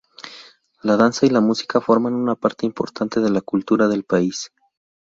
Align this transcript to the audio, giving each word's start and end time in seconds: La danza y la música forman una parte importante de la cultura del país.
La 0.81 0.95
danza 0.97 1.27
y 1.27 1.29
la 1.29 1.41
música 1.41 1.79
forman 1.79 2.15
una 2.15 2.33
parte 2.33 2.65
importante 2.65 3.19
de 3.19 3.29
la 3.29 3.41
cultura 3.41 3.87
del 3.87 4.03
país. 4.03 4.49